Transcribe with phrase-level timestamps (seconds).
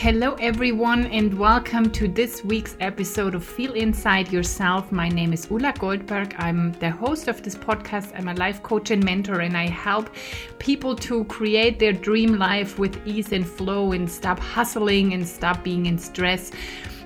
[0.00, 4.90] Hello, everyone, and welcome to this week's episode of Feel Inside Yourself.
[4.90, 6.34] My name is Ulla Goldberg.
[6.38, 8.18] I'm the host of this podcast.
[8.18, 10.08] I'm a life coach and mentor, and I help
[10.58, 15.62] people to create their dream life with ease and flow and stop hustling and stop
[15.62, 16.50] being in stress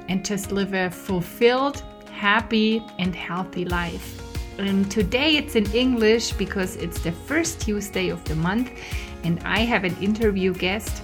[0.09, 1.83] and just live a fulfilled,
[2.13, 4.23] happy, and healthy life.
[4.61, 8.71] And today it's in English because it's the first Tuesday of the month,
[9.25, 11.03] and I have an interview guest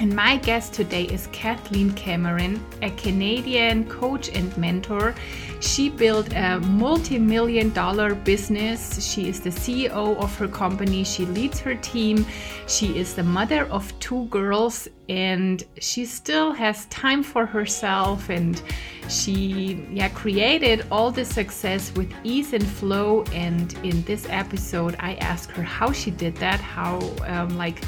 [0.00, 5.14] and my guest today is Kathleen Cameron, a Canadian coach and mentor.
[5.60, 9.06] She built a multi million dollar business.
[9.06, 11.04] She is the CEO of her company.
[11.04, 12.24] She leads her team.
[12.66, 18.30] She is the mother of two girls and she still has time for herself.
[18.30, 18.62] And
[19.10, 23.24] she yeah, created all the success with ease and flow.
[23.34, 27.84] And in this episode, I asked her how she did that, how, um, like,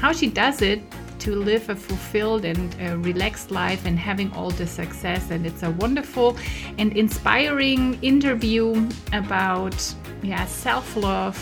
[0.00, 0.82] how she does it
[1.20, 5.30] to live a fulfilled and a relaxed life and having all the success.
[5.30, 6.36] And it's a wonderful
[6.78, 11.36] and inspiring interview about yeah, self love,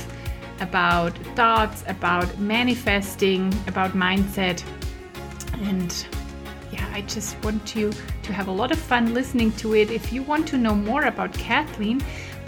[0.61, 4.63] about thoughts, about manifesting, about mindset.
[5.63, 6.07] And
[6.73, 9.91] yeah, I just want you to have a lot of fun listening to it.
[9.91, 12.01] If you want to know more about Kathleen,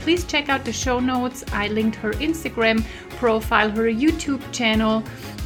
[0.07, 1.45] please check out the show notes.
[1.53, 2.85] I linked her Instagram
[3.19, 5.03] profile, her YouTube channel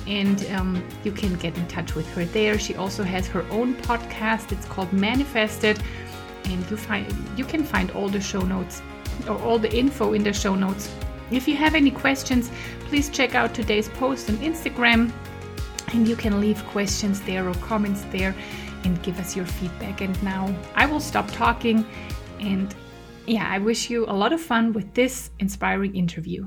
[0.07, 2.59] and um, you can get in touch with her there.
[2.59, 4.53] She also has her own podcast.
[4.53, 5.81] It's called Manifested,
[6.45, 7.07] and you find
[7.39, 8.83] you can find all the show notes
[9.27, 10.95] or all the info in the show notes.
[11.31, 12.51] If you have any questions,
[12.89, 15.11] please check out today's post on Instagram,
[15.95, 18.35] and you can leave questions there or comments there,
[18.85, 20.03] and give us your feedback.
[20.03, 21.87] And now I will stop talking,
[22.41, 22.75] and
[23.27, 26.47] yeah, I wish you a lot of fun with this inspiring interview.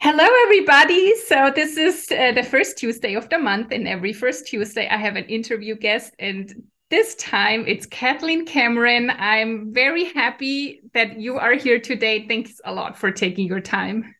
[0.00, 1.14] Hello, everybody.
[1.16, 4.96] So, this is uh, the first Tuesday of the month, and every first Tuesday, I
[4.96, 6.14] have an interview guest.
[6.18, 6.54] And
[6.90, 9.10] this time, it's Kathleen Cameron.
[9.10, 12.26] I'm very happy that you are here today.
[12.28, 14.14] Thanks a lot for taking your time.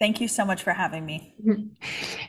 [0.00, 1.34] Thank you so much for having me.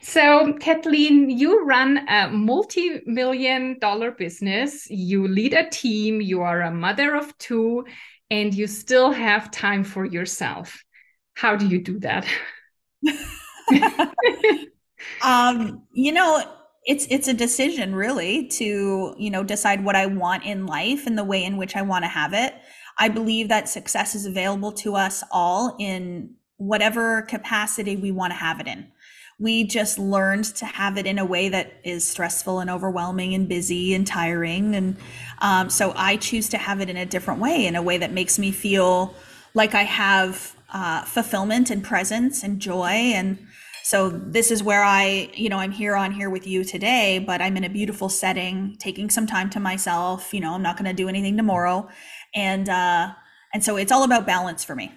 [0.03, 6.61] So, Kathleen, you run a multi million dollar business, you lead a team, you are
[6.61, 7.85] a mother of two,
[8.31, 10.83] and you still have time for yourself.
[11.33, 12.25] How do you do that?
[15.21, 16.41] um, you know,
[16.85, 21.17] it's it's a decision really to, you know, decide what I want in life and
[21.17, 22.55] the way in which I want to have it.
[22.97, 28.37] I believe that success is available to us all in whatever capacity we want to
[28.37, 28.91] have it in.
[29.41, 33.49] We just learned to have it in a way that is stressful and overwhelming and
[33.49, 34.75] busy and tiring.
[34.75, 34.97] And
[35.39, 38.11] um, so I choose to have it in a different way, in a way that
[38.11, 39.15] makes me feel
[39.53, 43.37] like I have uh, fulfillment and presence and joy and
[43.83, 47.41] so this is where i you know i'm here on here with you today but
[47.41, 50.85] i'm in a beautiful setting taking some time to myself you know i'm not going
[50.85, 51.87] to do anything tomorrow
[52.33, 53.11] and uh
[53.53, 54.91] and so it's all about balance for me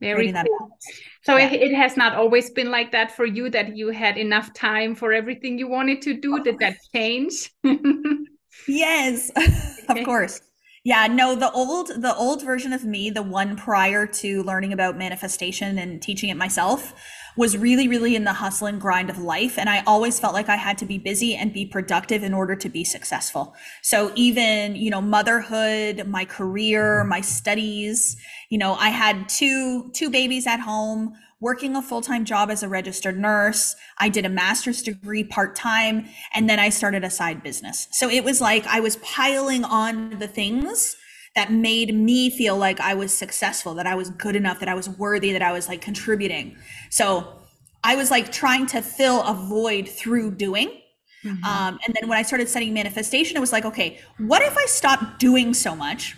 [0.00, 0.78] very cool.
[1.22, 1.50] So yeah.
[1.50, 4.94] it, it has not always been like that for you that you had enough time
[4.94, 6.42] for everything you wanted to do?
[6.42, 7.50] Did that change?
[8.68, 9.30] Yes
[9.88, 10.40] of course.
[10.84, 14.98] Yeah, no, the old the old version of me, the one prior to learning about
[14.98, 16.92] manifestation and teaching it myself,
[17.36, 20.48] was really really in the hustle and grind of life and I always felt like
[20.48, 23.54] I had to be busy and be productive in order to be successful.
[23.82, 27.08] So even, you know, motherhood, my career, mm-hmm.
[27.08, 28.16] my studies,
[28.48, 32.68] you know, I had two two babies at home working a full-time job as a
[32.68, 33.74] registered nurse.
[33.98, 37.88] I did a master's degree part-time and then I started a side business.
[37.90, 40.96] So it was like I was piling on the things
[41.34, 44.74] that made me feel like I was successful, that I was good enough, that I
[44.74, 46.56] was worthy, that I was like contributing.
[46.90, 47.26] So
[47.84, 50.80] I was like trying to fill a void through doing.
[51.24, 51.44] Mm-hmm.
[51.44, 54.66] Um, and then when I started studying manifestation, it was like, okay, what if I
[54.66, 56.16] stopped doing so much,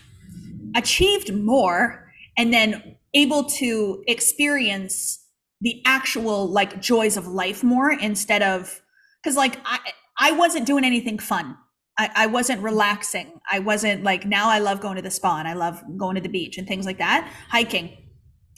[0.75, 5.21] achieved more, and then able to experience
[5.61, 8.83] the actual like joys of life more instead of
[9.23, 9.79] because like I
[10.19, 11.57] I wasn't doing anything fun.
[11.97, 13.41] I, I wasn't relaxing.
[13.51, 16.21] I wasn't like now I love going to the spa and I love going to
[16.21, 17.31] the beach and things like that.
[17.51, 17.97] Hiking.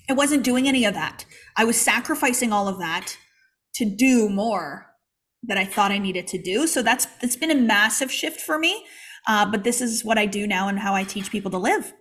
[0.08, 1.24] I wasn't doing any of that.
[1.56, 3.16] I was sacrificing all of that
[3.74, 4.86] to do more
[5.42, 6.66] that I thought I needed to do.
[6.66, 8.84] So that's it's been a massive shift for me.
[9.26, 11.92] Uh, but this is what I do now and how I teach people to live.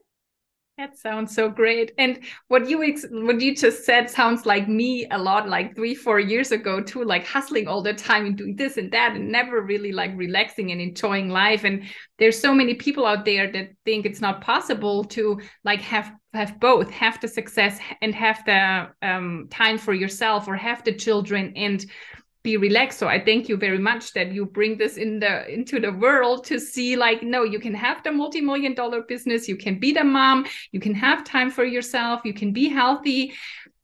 [0.78, 1.94] That sounds so great.
[1.98, 2.20] And
[2.50, 6.20] what you ex- what you just said sounds like me a lot, like three, four
[6.20, 9.62] years ago too, like hustling all the time and doing this and that, and never
[9.62, 11.64] really like relaxing and enjoying life.
[11.64, 11.84] And
[12.20, 16.60] there's so many people out there that think it's not possible to like have have
[16.60, 21.54] both, have the success and have the um, time for yourself, or have the children
[21.56, 21.86] and
[22.46, 23.00] be relaxed.
[23.00, 26.46] So i thank you very much that you bring this in the into the world
[26.46, 30.04] to see like no you can have the multi-million dollar business you can be the
[30.04, 33.34] mom you can have time for yourself you can be healthy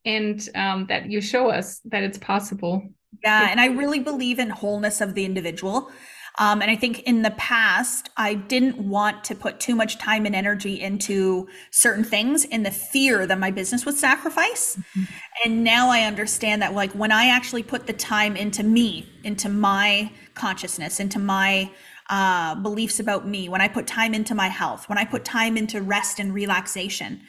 [0.06, 2.76] and um, that you show us that it's possible.
[3.24, 5.92] Yeah and i really believe in wholeness of the individual
[6.40, 10.26] um, and I think in the past, I didn't want to put too much time
[10.26, 14.78] and energy into certain things in the fear that my business would sacrifice.
[14.78, 15.04] Mm-hmm.
[15.46, 19.50] And now I understand that, like, when I actually put the time into me, into
[19.50, 21.70] my consciousness, into my
[22.10, 25.58] uh, beliefs about me, when I put time into my health, when I put time
[25.58, 27.22] into rest and relaxation,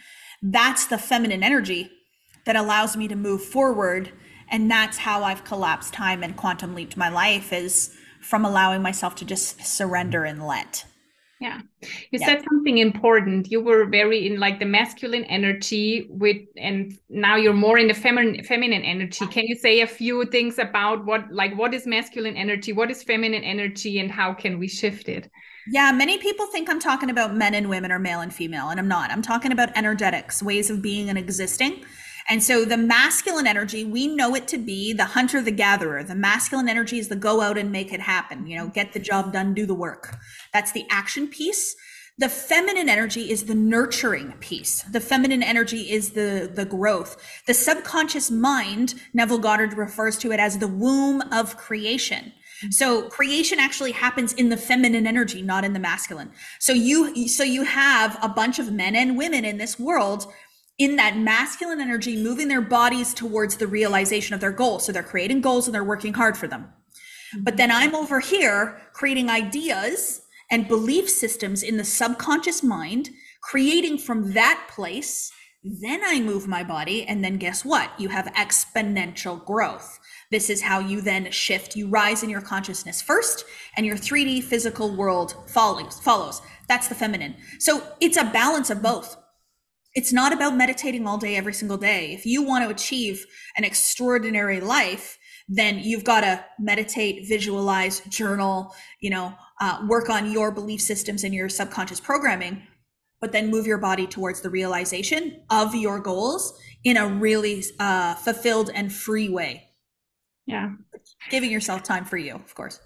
[0.43, 1.91] that's the feminine energy
[2.47, 4.13] that allows me to move forward.
[4.49, 9.15] And that's how I've collapsed time and quantum leaped my life is from allowing myself
[9.17, 10.85] to just surrender and let.
[11.43, 11.61] Yeah.
[12.13, 12.27] You yeah.
[12.27, 13.51] said something important.
[13.51, 17.95] You were very in like the masculine energy with and now you're more in the
[17.95, 19.27] feminine feminine energy.
[19.27, 22.73] Can you say a few things about what like what is masculine energy?
[22.73, 25.29] What is feminine energy and how can we shift it?
[25.67, 28.79] Yeah, many people think I'm talking about men and women or male and female and
[28.79, 29.11] I'm not.
[29.11, 31.85] I'm talking about energetics, ways of being and existing.
[32.29, 36.03] And so the masculine energy, we know it to be the hunter, the gatherer.
[36.03, 39.01] The masculine energy is the go out and make it happen, you know, get the
[39.01, 40.17] job done, do the work.
[40.53, 41.75] That's the action piece.
[42.19, 44.83] The feminine energy is the nurturing piece.
[44.83, 47.17] The feminine energy is the, the growth.
[47.47, 52.33] The subconscious mind, Neville Goddard refers to it as the womb of creation.
[52.71, 56.31] So creation actually happens in the feminine energy, not in the masculine.
[56.61, 60.33] So you, so you have a bunch of men and women in this world
[60.79, 64.87] in that masculine energy, moving their bodies towards the realization of their goals.
[64.87, 66.63] So they're creating goals and they're working hard for them.
[66.63, 67.45] Mm-hmm.
[67.45, 73.11] But then I'm over here creating ideas and belief systems in the subconscious mind,
[73.43, 75.31] creating from that place.
[75.65, 77.07] Then I move my body.
[77.07, 77.91] And then guess what?
[77.99, 79.99] You have exponential growth.
[80.31, 81.77] This is how you then shift.
[81.77, 83.45] You rise in your consciousness first,
[83.77, 86.01] and your 3D physical world follows.
[86.01, 86.41] follows.
[86.69, 87.37] That's the feminine.
[87.59, 89.22] So it's a balance of both
[89.95, 92.13] it's not about meditating all day every single day.
[92.13, 95.19] If you want to achieve an extraordinary life,
[95.49, 101.25] then you've got to meditate, visualize, journal, you know, uh, work on your belief systems
[101.25, 102.63] and your subconscious programming,
[103.21, 108.15] but then move your body towards the realization of your goals in a really uh,
[108.15, 109.69] fulfilled and free way.
[110.47, 110.71] Yeah.
[111.31, 112.81] Giving yourself time for you, of course.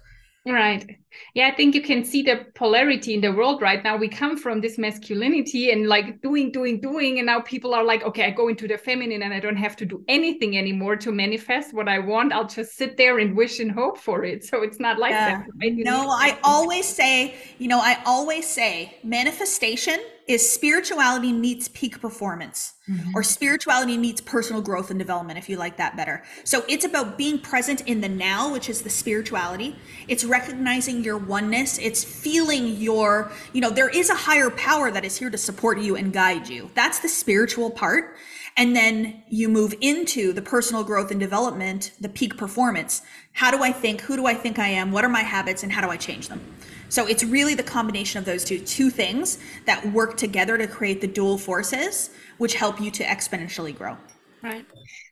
[0.45, 0.97] Right.
[1.33, 3.97] Yeah, I think you can see the polarity in the world right now.
[3.97, 7.17] We come from this masculinity and like doing, doing, doing.
[7.17, 9.75] And now people are like, okay, I go into the feminine and I don't have
[9.77, 12.33] to do anything anymore to manifest what I want.
[12.33, 14.43] I'll just sit there and wish and hope for it.
[14.43, 15.37] So it's not like yeah.
[15.37, 15.47] that.
[15.59, 15.73] Right?
[15.75, 22.73] No, I always say, you know, I always say manifestation is spirituality meets peak performance
[22.89, 23.11] mm-hmm.
[23.15, 27.17] or spirituality meets personal growth and development if you like that better so it's about
[27.17, 29.75] being present in the now which is the spirituality
[30.07, 31.79] it's recognizing your oneness.
[31.79, 35.79] It's feeling your you know there is a higher power that is here to support
[35.79, 36.69] you and guide you.
[36.75, 38.15] That's the spiritual part.
[38.57, 43.01] And then you move into the personal growth and development the peak performance.
[43.31, 44.01] How do i think?
[44.01, 44.91] Who do i think i am?
[44.91, 45.63] What are my habits?
[45.63, 46.41] And how do i change them?
[46.89, 51.01] So it's really the combination of those two two things that work together to create
[51.01, 53.97] the dual forces which help you to exponentially grow.
[54.43, 54.65] Right.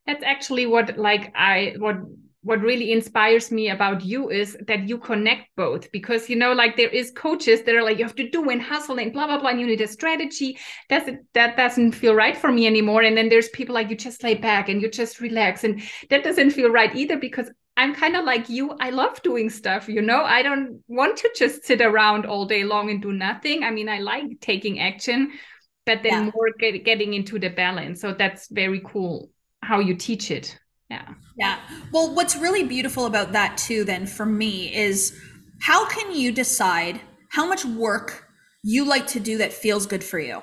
[0.06, 1.98] That's actually what like I what
[2.46, 6.78] what really inspires me about you is that you connect both because you know like
[6.78, 9.40] there is coaches that are like you have to do and hustle and blah blah
[9.40, 10.56] blah and you need a strategy
[10.88, 14.24] that's that doesn't feel right for me anymore and then there's people like you just
[14.24, 18.16] lay back and you just relax and that doesn't feel right either because I'm kind
[18.16, 18.72] of like you.
[18.80, 20.24] I love doing stuff, you know.
[20.24, 23.64] I don't want to just sit around all day long and do nothing.
[23.64, 25.34] I mean, I like taking action,
[25.86, 26.32] but then yeah.
[26.34, 28.00] more get, getting into the balance.
[28.00, 29.30] So that's very cool
[29.62, 30.58] how you teach it.
[30.90, 31.14] Yeah.
[31.38, 31.60] Yeah.
[31.92, 35.20] Well, what's really beautiful about that too, then for me, is
[35.62, 38.28] how can you decide how much work
[38.64, 40.42] you like to do that feels good for you?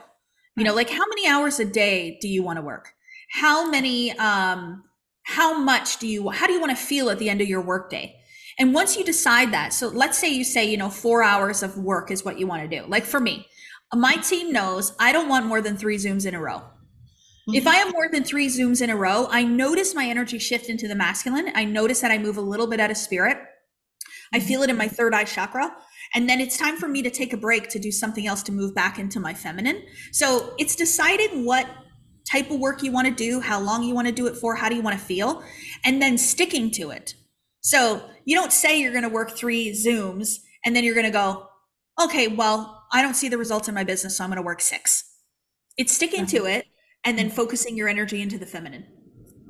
[0.57, 2.93] You know, like how many hours a day do you want to work?
[3.31, 4.85] How many, um,
[5.23, 7.61] how much do you how do you want to feel at the end of your
[7.61, 8.17] workday
[8.59, 11.79] and once you decide that so let's say you say you know four hours of
[11.79, 13.47] work is what you want to do like for me
[13.95, 16.63] my team knows i don't want more than three zooms in a row.
[17.49, 20.69] If i have more than three zooms in a row i notice my energy shift
[20.69, 23.39] into the masculine i notice that i move a little bit out of spirit
[24.33, 24.47] i mm-hmm.
[24.47, 25.75] feel it in my third eye chakra
[26.15, 28.53] and then it's time for me to take a break to do something else to
[28.53, 29.83] move back into my feminine
[30.13, 31.69] so it's deciding what
[32.31, 34.55] type of work you want to do, how long you want to do it for,
[34.55, 35.43] how do you want to feel,
[35.85, 37.15] and then sticking to it.
[37.61, 41.13] So you don't say you're going to work three Zooms and then you're going to
[41.13, 41.47] go,
[42.03, 44.61] okay, well, I don't see the results in my business, so I'm going to work
[44.61, 45.05] six.
[45.77, 46.37] It's sticking mm-hmm.
[46.37, 46.67] to it
[47.05, 47.33] and then mm.
[47.33, 48.87] focusing your energy into the feminine.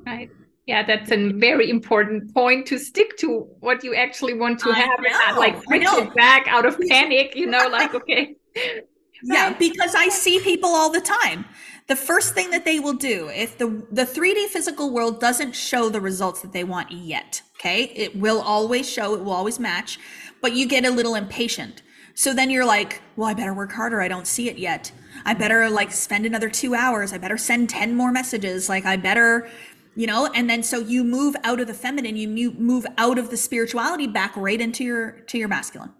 [0.05, 0.29] Right.
[0.65, 4.75] Yeah, that's a very important point to stick to what you actually want to I
[4.75, 8.35] have know, and not like switch it back out of panic, you know, like, okay.
[9.23, 11.45] Yeah, because I see people all the time.
[11.87, 15.89] The first thing that they will do if the the 3D physical world doesn't show
[15.89, 17.83] the results that they want yet, okay?
[17.83, 19.99] It will always show, it will always match,
[20.41, 21.81] but you get a little impatient.
[22.15, 24.01] So then you're like, well, I better work harder.
[24.01, 24.91] I don't see it yet.
[25.25, 27.13] I better like spend another 2 hours.
[27.13, 28.69] I better send 10 more messages.
[28.69, 29.47] Like I better
[29.95, 33.29] you know and then so you move out of the feminine you move out of
[33.29, 35.91] the spirituality back right into your to your masculine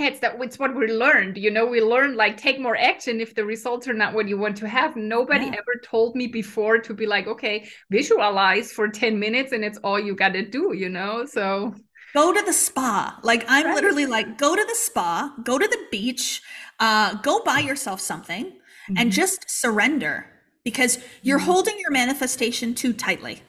[0.00, 3.34] it's that it's what we learned you know we learned like take more action if
[3.34, 5.52] the results are not what you want to have nobody yeah.
[5.52, 9.98] ever told me before to be like okay visualize for 10 minutes and it's all
[9.98, 11.72] you got to do you know so
[12.12, 13.74] go to the spa like i'm right.
[13.74, 16.42] literally like go to the spa go to the beach
[16.80, 18.94] uh go buy yourself something mm-hmm.
[18.96, 20.26] and just surrender
[20.64, 21.46] because you're mm-hmm.
[21.46, 23.42] holding your manifestation too tightly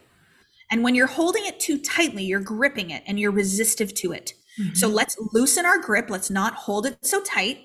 [0.71, 4.33] and when you're holding it too tightly you're gripping it and you're resistive to it
[4.59, 4.75] Mm-hmm.
[4.75, 6.09] So let's loosen our grip.
[6.09, 7.59] Let's not hold it so tight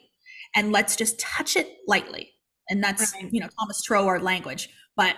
[0.55, 2.33] and let's just touch it lightly.
[2.69, 3.33] And that's, right.
[3.33, 4.69] you know, Thomas Troward language.
[4.97, 5.17] But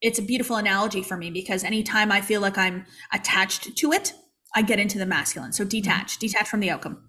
[0.00, 4.14] it's a beautiful analogy for me because anytime I feel like I'm attached to it,
[4.54, 5.52] I get into the masculine.
[5.52, 6.26] So detach, mm-hmm.
[6.26, 7.04] detach from the outcome.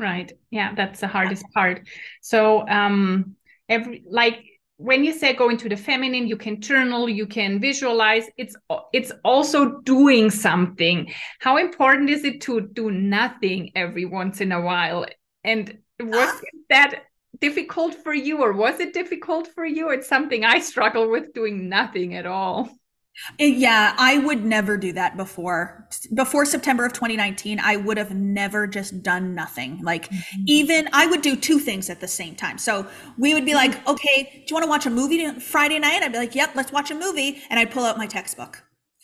[0.00, 0.32] Right.
[0.50, 1.86] Yeah, that's the hardest part.
[2.22, 3.36] So um
[3.68, 4.42] every like
[4.78, 8.56] when you say go into the feminine you can journal you can visualize it's
[8.94, 14.60] it's also doing something how important is it to do nothing every once in a
[14.60, 15.04] while
[15.44, 16.32] and was
[16.70, 17.02] that
[17.40, 21.68] difficult for you or was it difficult for you it's something i struggle with doing
[21.68, 22.70] nothing at all
[23.38, 25.88] yeah, I would never do that before.
[26.14, 29.80] Before September of 2019, I would have never just done nothing.
[29.82, 30.42] Like, mm-hmm.
[30.46, 32.58] even I would do two things at the same time.
[32.58, 32.86] So
[33.18, 33.90] we would be like, mm-hmm.
[33.90, 36.02] okay, do you want to watch a movie Friday night?
[36.02, 37.42] I'd be like, yep, let's watch a movie.
[37.50, 38.62] And I'd pull out my textbook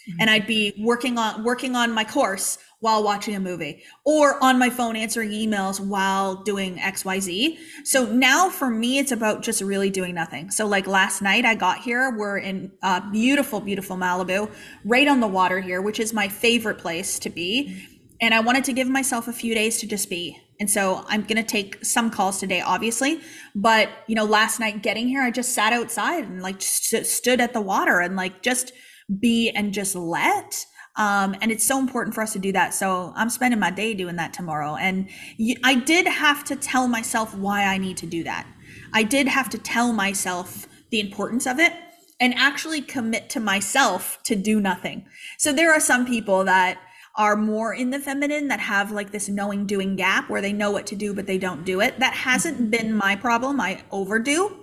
[0.09, 0.21] mm-hmm.
[0.21, 4.61] and I'd be working on working on my course while watching a movie or on
[4.61, 7.59] my phone answering emails while doing XYZ.
[7.83, 10.53] So now for me, it's about just really doing nothing.
[10.53, 14.49] So, like last night, I got here, we're in uh, beautiful, beautiful Malibu,
[14.85, 17.77] right on the water here, which is my favorite place to be.
[18.21, 20.41] And I wanted to give myself a few days to just be.
[20.61, 23.21] And so I'm going to take some calls today, obviously.
[23.57, 27.41] But, you know, last night getting here, I just sat outside and like st- stood
[27.41, 28.71] at the water and like just
[29.19, 30.67] be and just let
[30.97, 32.73] um, and it's so important for us to do that.
[32.73, 34.77] So I'm spending my day doing that tomorrow.
[34.77, 35.09] And
[35.63, 38.47] I did have to tell myself why I need to do that.
[38.93, 41.73] I did have to tell myself the importance of it
[42.19, 45.07] and actually commit to myself to do nothing.
[45.39, 46.79] So there are some people that
[47.15, 50.71] are more in the feminine that have like this knowing doing gap where they know
[50.71, 51.99] what to do, but they don't do it.
[51.99, 53.61] That hasn't been my problem.
[53.61, 54.57] I overdo.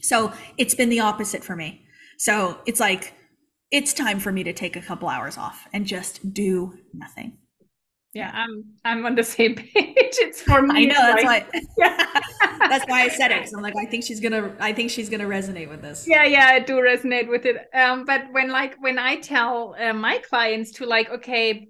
[0.00, 1.86] So it's been the opposite for me.
[2.18, 3.14] So it's like,
[3.72, 7.38] it's time for me to take a couple hours off and just do nothing.
[8.12, 9.74] Yeah, I'm I'm on the same page.
[9.74, 10.82] It's for me.
[10.82, 12.06] I know that's like, why
[12.68, 13.48] that's why I said it.
[13.56, 16.04] I'm like, I think she's gonna I think she's gonna resonate with this.
[16.06, 17.68] Yeah, yeah, I do resonate with it.
[17.74, 21.68] Um, but when like when I tell uh, my clients to like, okay,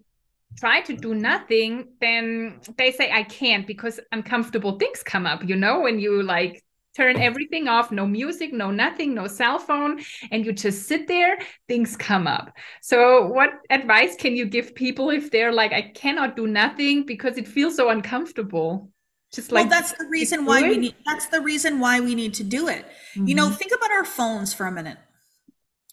[0.59, 5.45] try to do nothing, then they say I can't because uncomfortable things come up.
[5.45, 6.65] You know, when you like
[6.97, 11.39] turn everything off no music no nothing no cell phone and you just sit there
[11.69, 12.53] things come up.
[12.83, 17.39] So what advice can you give people if they're like i cannot do nothing because
[17.39, 18.91] it feels so uncomfortable
[19.33, 22.35] just like well, that's the reason why we need that's the reason why we need
[22.35, 22.85] to do it.
[23.15, 23.29] Mm-hmm.
[23.29, 23.55] you know mm-hmm.
[23.55, 24.99] think about our phones for a minute.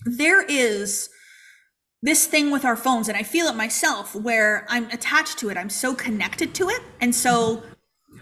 [0.06, 1.10] There is
[2.01, 5.58] this thing with our phones and i feel it myself where i'm attached to it.
[5.58, 6.82] I'm so connected to it.
[7.01, 7.63] And so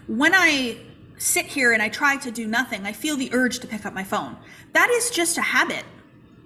[0.06, 0.76] when i
[1.18, 3.92] sit here and I try to do nothing, I feel the urge to pick up
[3.92, 4.36] my phone.
[4.72, 5.84] That is just a habit.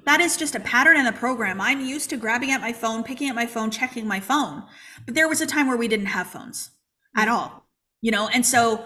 [0.05, 1.61] That is just a pattern in the program.
[1.61, 4.65] I'm used to grabbing at my phone, picking up my phone, checking my phone.
[5.07, 6.71] But there was a time where we didn't have phones
[7.17, 7.63] at all.
[8.01, 8.85] You know, and so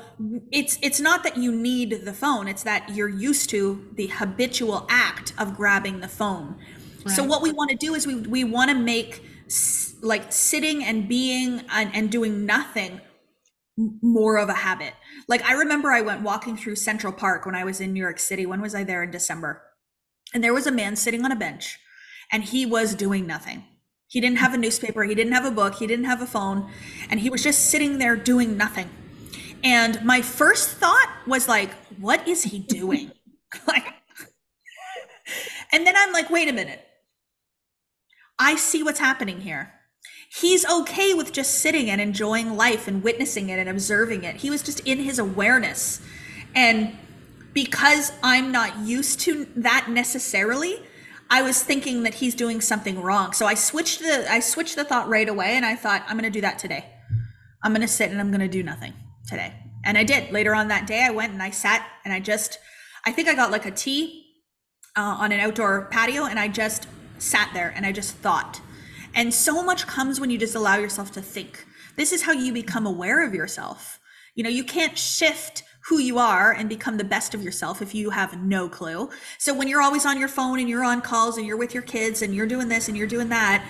[0.53, 4.87] it's it's not that you need the phone, it's that you're used to the habitual
[4.91, 6.57] act of grabbing the phone.
[7.03, 7.17] Right.
[7.17, 9.25] So what we want to do is we we want to make
[10.03, 13.01] like sitting and being and, and doing nothing
[14.03, 14.93] more of a habit.
[15.29, 18.19] Like I remember I went walking through Central Park when I was in New York
[18.19, 18.47] City.
[18.47, 19.63] When was I there in December?
[20.33, 21.79] And there was a man sitting on a bench
[22.33, 23.65] and he was doing nothing.
[24.09, 26.71] He didn't have a newspaper, he didn't have a book, he didn't have a phone,
[27.11, 28.89] and he was just sitting there doing nothing.
[29.65, 33.11] And my first thought was like, what is he doing?
[33.67, 33.87] like
[35.73, 36.81] And then I'm like, wait a minute.
[38.39, 39.73] I see what's happening here.
[40.41, 44.37] He's okay with just sitting and enjoying life and witnessing it and observing it.
[44.37, 46.03] He was just in his awareness.
[46.55, 46.95] And
[47.55, 50.83] because I'm not used to that necessarily,
[51.31, 53.33] I was thinking that he's doing something wrong.
[53.33, 56.31] So I switched the I switched the thought right away and I thought I'm going
[56.31, 56.85] to do that today.
[57.65, 58.93] I'm going to sit and I'm going to do nothing
[59.27, 59.55] today.
[59.85, 60.33] And I did.
[60.33, 62.59] Later on that day I went and I sat and I just
[63.07, 64.27] I think I got like a tea
[64.97, 66.89] uh, on an outdoor patio and I just
[67.19, 68.61] sat there and I just thought.
[69.17, 71.67] And so much comes when you just allow yourself to think.
[71.97, 73.99] This is how you become aware of yourself.
[74.35, 77.95] You know, you can't shift who you are and become the best of yourself if
[77.95, 79.09] you have no clue.
[79.39, 81.83] So when you're always on your phone and you're on calls and you're with your
[81.83, 83.67] kids and you're doing this and you're doing that,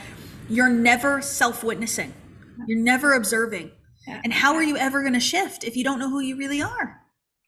[0.48, 2.12] you're never self witnessing.
[2.66, 3.70] You're never observing.
[4.08, 6.62] And how are you ever going to shift if you don't know who you really
[6.62, 7.00] are?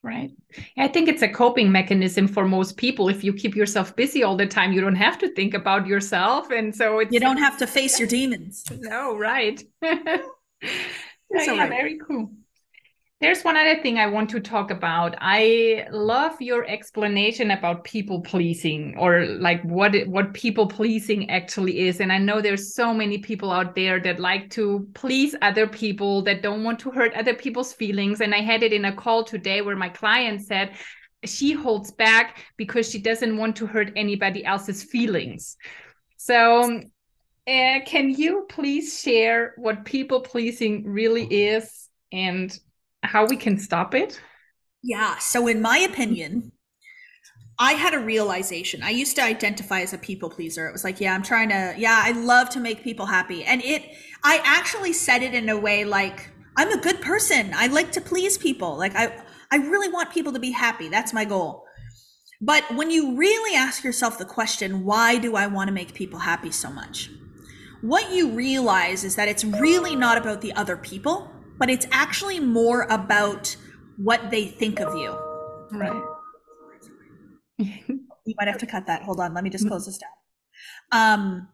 [0.02, 0.30] Right.
[0.76, 3.08] I think it's a coping mechanism for most people.
[3.08, 6.50] If you keep yourself busy all the time, you don't have to think about yourself.
[6.50, 8.64] And so it's, you don't have to face your demons.
[8.78, 9.58] No, right.
[9.82, 9.88] so,
[11.32, 11.68] yeah, right.
[11.68, 12.30] very cool.
[13.20, 15.16] There's one other thing I want to talk about.
[15.20, 22.00] I love your explanation about people pleasing or like what what people pleasing actually is.
[22.00, 26.22] And I know there's so many people out there that like to please other people
[26.22, 28.20] that don't want to hurt other people's feelings.
[28.20, 30.76] And I had it in a call today where my client said
[31.24, 35.56] she holds back because she doesn't want to hurt anybody else's feelings.
[36.18, 36.82] So
[37.48, 42.56] uh, can you please share what people pleasing really is and
[43.02, 44.20] how we can stop it?
[44.82, 45.18] Yeah.
[45.18, 46.52] So, in my opinion,
[47.58, 48.82] I had a realization.
[48.82, 50.68] I used to identify as a people pleaser.
[50.68, 53.44] It was like, yeah, I'm trying to, yeah, I love to make people happy.
[53.44, 53.84] And it,
[54.22, 57.52] I actually said it in a way like, I'm a good person.
[57.54, 58.76] I like to please people.
[58.76, 60.88] Like, I, I really want people to be happy.
[60.88, 61.64] That's my goal.
[62.40, 66.20] But when you really ask yourself the question, why do I want to make people
[66.20, 67.10] happy so much?
[67.80, 71.28] What you realize is that it's really not about the other people
[71.58, 73.54] but it's actually more about
[73.96, 75.10] what they think of you.
[75.72, 76.02] Right.
[77.58, 79.02] you might have to cut that.
[79.02, 79.34] Hold on.
[79.34, 80.10] Let me just close this down.
[80.92, 81.48] Um,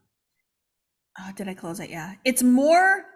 [1.19, 1.91] oh, did I close it?
[1.91, 2.15] Yeah.
[2.25, 3.07] It's more.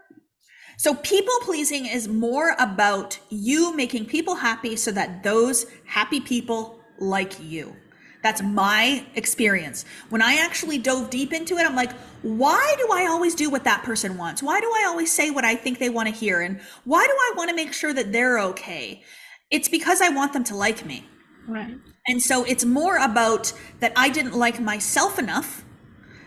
[0.78, 6.80] So people pleasing is more about you making people happy so that those happy people
[7.00, 7.76] like you.
[8.22, 9.84] That's my experience.
[10.08, 13.64] When I actually dove deep into it, I'm like, why do I always do what
[13.64, 14.42] that person wants?
[14.42, 16.40] Why do I always say what I think they want to hear?
[16.40, 19.02] And why do I want to make sure that they're okay?
[19.50, 21.06] It's because I want them to like me.
[21.46, 21.76] Right.
[22.08, 25.64] And so it's more about that I didn't like myself enough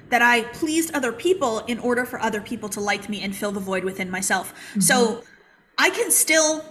[0.09, 3.51] that I pleased other people in order for other people to like me and fill
[3.51, 4.53] the void within myself.
[4.71, 4.81] Mm-hmm.
[4.81, 5.23] So
[5.77, 6.65] I can still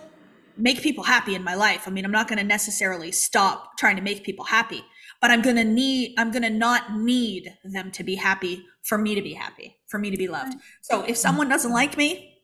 [0.57, 1.89] make people happy in my life.
[1.89, 4.85] I mean, I'm not going to necessarily stop trying to make people happy,
[5.21, 8.99] but I'm going to need, I'm going to not need them to be happy for
[8.99, 10.53] me to be happy, for me to be loved.
[10.53, 10.81] Mm-hmm.
[10.83, 12.39] So if someone doesn't like me,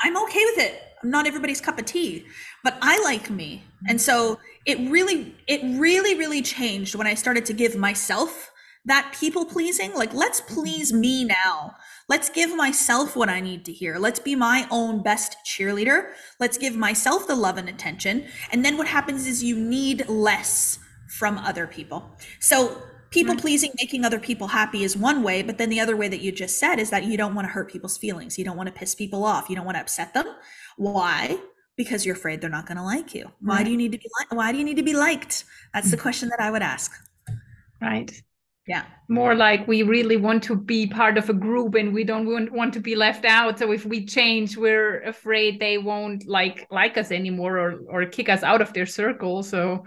[0.00, 0.80] I'm okay with it.
[1.02, 2.24] I'm not everybody's cup of tea,
[2.62, 3.64] but I like me.
[3.64, 3.86] Mm-hmm.
[3.90, 8.50] And so it really, it really, really changed when I started to give myself
[8.84, 9.94] that people pleasing.
[9.94, 10.54] Like, let's mm-hmm.
[10.54, 11.74] please me now.
[12.08, 13.98] Let's give myself what I need to hear.
[13.98, 16.12] Let's be my own best cheerleader.
[16.38, 18.26] Let's give myself the love and attention.
[18.50, 20.78] And then what happens is you need less
[21.12, 22.10] from other people.
[22.40, 26.08] So people pleasing, making other people happy is one way, but then the other way
[26.08, 28.38] that you just said is that you don't want to hurt people's feelings.
[28.38, 29.50] You don't want to piss people off.
[29.50, 30.26] You don't want to upset them.
[30.78, 31.38] Why?
[31.76, 33.30] Because you're afraid they're not going to like you.
[33.40, 33.64] Why right.
[33.64, 34.32] do you need to be liked?
[34.32, 35.44] Why do you need to be liked?
[35.74, 36.02] That's the mm.
[36.02, 36.90] question that I would ask.
[37.80, 38.10] Right.
[38.66, 38.84] Yeah.
[39.08, 42.52] More like we really want to be part of a group and we don't want,
[42.52, 43.58] want to be left out.
[43.58, 48.30] So if we change, we're afraid they won't like like us anymore or or kick
[48.30, 49.42] us out of their circle.
[49.42, 49.84] So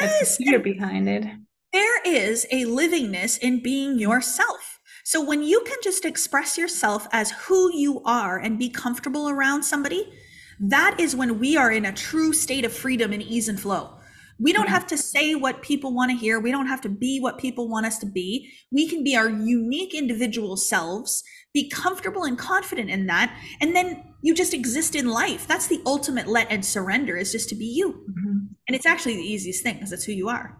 [0.00, 0.36] yes.
[0.36, 1.24] fear behind it.
[1.72, 4.80] There is a livingness in being yourself.
[5.04, 9.62] So when you can just express yourself as who you are and be comfortable around
[9.62, 10.12] somebody,
[10.60, 13.96] that is when we are in a true state of freedom and ease and flow.
[14.38, 16.40] We don't have to say what people want to hear.
[16.40, 18.50] We don't have to be what people want us to be.
[18.72, 21.22] We can be our unique individual selves,
[21.52, 23.36] be comfortable and confident in that.
[23.60, 25.46] And then you just exist in life.
[25.46, 27.92] That's the ultimate let and surrender is just to be you.
[27.92, 28.38] Mm-hmm.
[28.70, 30.56] And it's actually the easiest thing because that's who you are.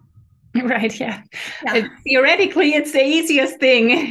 [0.65, 1.23] Right, yeah.
[1.63, 1.87] yeah.
[2.03, 4.11] theoretically, it's the easiest thing.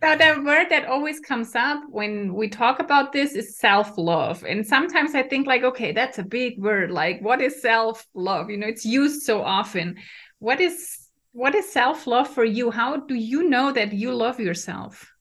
[0.00, 4.44] now, the word that always comes up when we talk about this is self love.
[4.44, 6.92] And sometimes I think, like, okay, that's a big word.
[6.92, 8.48] Like, what is self love?
[8.48, 9.96] You know, it's used so often.
[10.38, 12.70] What is what is self love for you?
[12.70, 15.12] How do you know that you love yourself?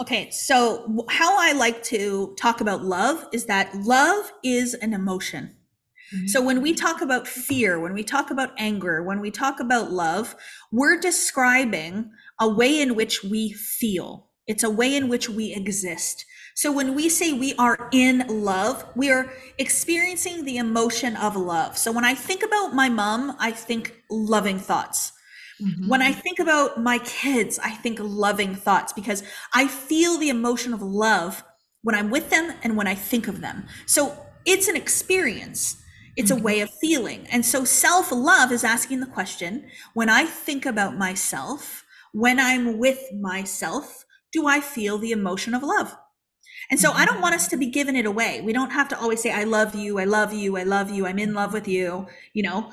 [0.00, 5.54] Okay, so how I like to talk about love is that love is an emotion.
[6.14, 6.26] Mm-hmm.
[6.26, 9.90] So when we talk about fear, when we talk about anger, when we talk about
[9.90, 10.36] love,
[10.70, 14.28] we're describing a way in which we feel.
[14.46, 16.24] It's a way in which we exist.
[16.54, 21.76] So when we say we are in love, we are experiencing the emotion of love.
[21.76, 25.12] So when I think about my mom, I think loving thoughts.
[25.60, 25.88] Mm-hmm.
[25.88, 29.22] When I think about my kids, I think loving thoughts because
[29.54, 31.44] I feel the emotion of love
[31.82, 33.66] when I'm with them and when I think of them.
[33.86, 35.82] So it's an experience.
[36.16, 36.40] It's mm-hmm.
[36.40, 37.26] a way of feeling.
[37.30, 42.78] And so self love is asking the question when I think about myself, when I'm
[42.78, 45.96] with myself, do I feel the emotion of love?
[46.70, 48.40] And so I don't want us to be giving it away.
[48.40, 51.06] We don't have to always say, I love you, I love you, I love you,
[51.06, 52.06] I'm in love with you.
[52.32, 52.72] You know,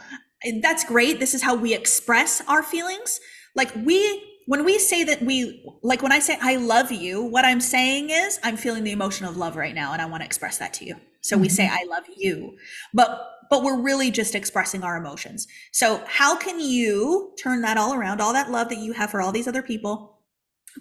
[0.62, 1.20] that's great.
[1.20, 3.20] This is how we express our feelings.
[3.56, 7.46] Like we, when we say that we, like when I say, I love you, what
[7.46, 10.26] I'm saying is I'm feeling the emotion of love right now and I want to
[10.26, 10.96] express that to you.
[11.22, 11.90] So we say, mm-hmm.
[11.90, 12.58] I love you.
[12.94, 15.48] But but we're really just expressing our emotions.
[15.72, 19.22] So how can you turn that all around, all that love that you have for
[19.22, 20.20] all these other people,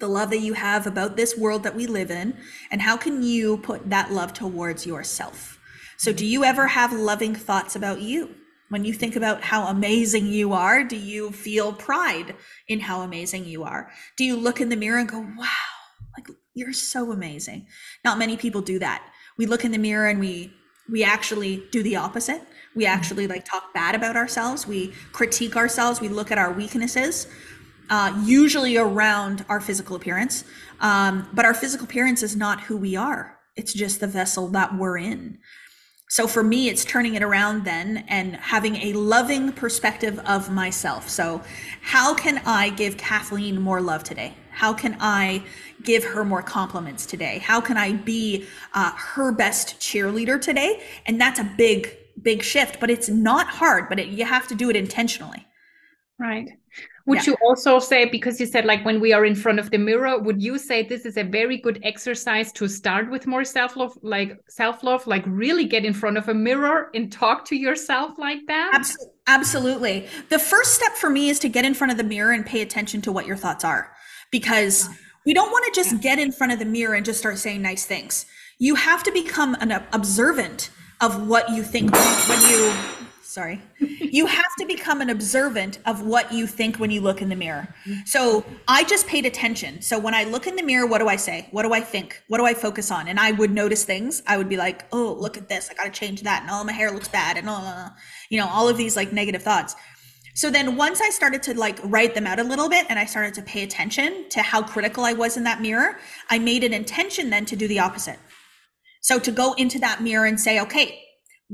[0.00, 2.36] the love that you have about this world that we live in
[2.70, 5.58] and how can you put that love towards yourself?
[5.98, 8.34] So do you ever have loving thoughts about you?
[8.70, 12.34] When you think about how amazing you are do you feel pride
[12.68, 13.90] in how amazing you are?
[14.16, 15.46] Do you look in the mirror and go wow
[16.16, 17.66] like you're so amazing.
[18.04, 19.06] Not many people do that.
[19.38, 20.52] We look in the mirror and we
[20.90, 22.42] we actually do the opposite
[22.74, 27.26] we actually like talk bad about ourselves we critique ourselves we look at our weaknesses
[27.92, 30.44] uh, usually around our physical appearance.
[30.80, 34.74] Um, but our physical appearance is not who we are, it's just the vessel that
[34.74, 35.38] we're in.
[36.08, 41.08] So for me, it's turning it around then and having a loving perspective of myself.
[41.08, 41.42] So,
[41.80, 44.34] how can I give Kathleen more love today?
[44.50, 45.42] How can I
[45.82, 47.38] give her more compliments today?
[47.38, 50.82] How can I be uh, her best cheerleader today?
[51.06, 54.54] And that's a big, big shift, but it's not hard, but it, you have to
[54.54, 55.46] do it intentionally.
[56.18, 56.48] Right.
[57.06, 57.32] Would yeah.
[57.32, 60.20] you also say, because you said like when we are in front of the mirror,
[60.20, 63.98] would you say this is a very good exercise to start with more self love,
[64.02, 68.18] like self love, like really get in front of a mirror and talk to yourself
[68.18, 68.88] like that?
[69.26, 70.06] Absolutely.
[70.28, 72.62] The first step for me is to get in front of the mirror and pay
[72.62, 73.92] attention to what your thoughts are
[74.30, 74.88] because
[75.26, 77.62] we don't want to just get in front of the mirror and just start saying
[77.62, 78.26] nice things.
[78.58, 80.70] You have to become an observant
[81.02, 82.72] of what you think when you
[83.22, 83.62] sorry.
[83.78, 87.36] You have to become an observant of what you think when you look in the
[87.36, 87.74] mirror.
[88.04, 89.80] So i just paid attention.
[89.80, 91.48] So when i look in the mirror what do i say?
[91.50, 92.22] What do i think?
[92.28, 93.08] What do i focus on?
[93.08, 94.22] And i would notice things.
[94.26, 95.70] I would be like oh look at this.
[95.70, 96.42] I gotta change that.
[96.42, 97.36] And oh my hair looks bad.
[97.36, 97.88] And oh
[98.28, 99.74] you know all of these like negative thoughts.
[100.34, 103.04] So then once i started to like write them out a little bit and i
[103.04, 105.98] started to pay attention to how critical i was in that mirror
[106.30, 108.18] i made an intention then to do the opposite
[109.02, 111.02] so to go into that mirror and say okay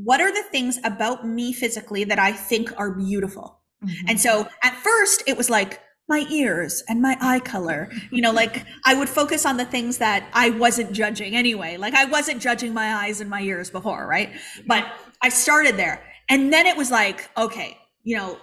[0.04, 3.60] what are the things about me physically that I think are beautiful?
[3.84, 4.08] Mm-hmm.
[4.08, 8.32] And so at first it was like my ears and my eye color, you know,
[8.32, 11.76] like I would focus on the things that I wasn't judging anyway.
[11.76, 14.30] Like I wasn't judging my eyes and my ears before, right?
[14.66, 14.86] But
[15.20, 16.02] I started there.
[16.28, 18.38] And then it was like, okay, you know,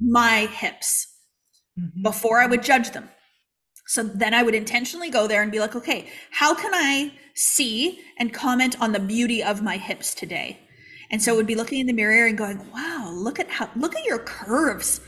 [0.00, 1.06] my hips
[1.78, 2.02] mm-hmm.
[2.02, 3.10] before I would judge them.
[3.88, 8.00] So then I would intentionally go there and be like, okay, how can I see
[8.18, 10.60] and comment on the beauty of my hips today?
[11.10, 13.68] And so it would be looking in the mirror and going, wow, look at how,
[13.76, 15.00] look at your curves.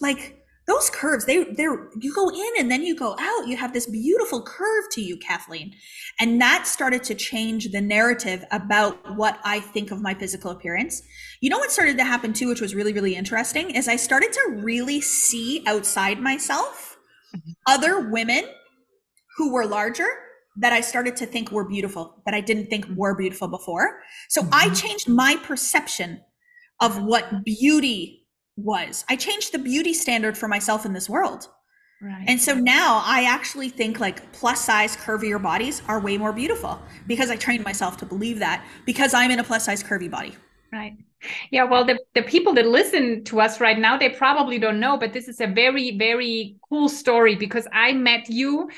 [0.00, 3.46] Like those curves, they, they're, you go in and then you go out.
[3.46, 5.74] You have this beautiful curve to you, Kathleen.
[6.18, 11.02] And that started to change the narrative about what I think of my physical appearance.
[11.42, 14.32] You know what started to happen too, which was really, really interesting, is I started
[14.32, 16.96] to really see outside myself
[17.36, 17.50] mm-hmm.
[17.66, 18.44] other women
[19.36, 20.08] who were larger
[20.56, 24.00] that I started to think were beautiful that I didn't think were beautiful before.
[24.28, 24.50] So mm-hmm.
[24.52, 26.20] I changed my perception
[26.80, 29.04] of what beauty was.
[29.08, 31.48] I changed the beauty standard for myself in this world.
[32.02, 32.24] Right.
[32.26, 36.80] And so now I actually think like plus size, curvier bodies are way more beautiful
[37.06, 40.34] because I trained myself to believe that because I'm in a plus size, curvy body.
[40.72, 40.96] Right.
[41.50, 41.64] Yeah.
[41.64, 45.12] Well, the, the people that listen to us right now, they probably don't know, but
[45.12, 48.70] this is a very, very cool story because I met you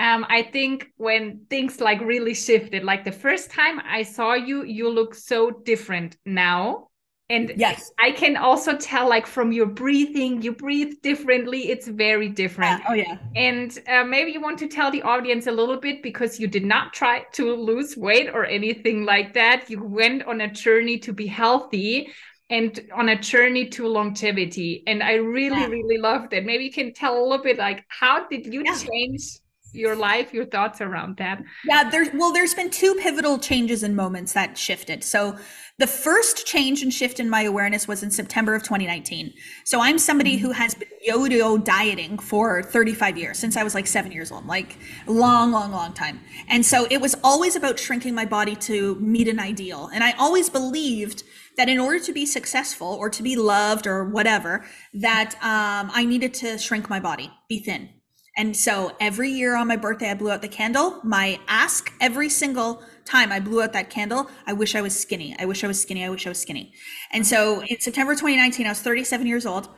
[0.00, 4.64] um, I think when things like really shifted, like the first time I saw you,
[4.64, 6.88] you look so different now.
[7.28, 11.70] And yes, I can also tell, like from your breathing, you breathe differently.
[11.70, 12.82] It's very different.
[12.88, 13.18] Oh, yeah.
[13.36, 16.64] And uh, maybe you want to tell the audience a little bit because you did
[16.64, 19.70] not try to lose weight or anything like that.
[19.70, 22.10] You went on a journey to be healthy
[22.48, 24.82] and on a journey to longevity.
[24.88, 25.66] And I really, yeah.
[25.66, 26.44] really loved it.
[26.44, 28.74] Maybe you can tell a little bit, like, how did you yeah.
[28.74, 29.38] change
[29.72, 31.42] your life, your thoughts around that?
[31.64, 35.04] Yeah, there's well, there's been two pivotal changes and moments that shifted.
[35.04, 35.36] So
[35.80, 39.32] the first change and shift in my awareness was in September of 2019.
[39.64, 43.86] So I'm somebody who has been yo-yo dieting for 35 years since I was like
[43.86, 46.20] seven years old, like long, long, long time.
[46.50, 49.88] And so it was always about shrinking my body to meet an ideal.
[49.94, 51.22] And I always believed
[51.56, 56.04] that in order to be successful or to be loved or whatever, that um, I
[56.04, 57.88] needed to shrink my body, be thin.
[58.36, 61.00] And so every year on my birthday, I blew out the candle.
[61.02, 65.34] My ask every single time I blew out that candle, I wish I was skinny.
[65.38, 66.04] I wish I was skinny.
[66.04, 66.72] I wish I was skinny.
[67.12, 69.68] And so in September 2019, I was 37 years old.